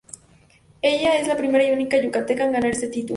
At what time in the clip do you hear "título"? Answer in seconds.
2.87-3.09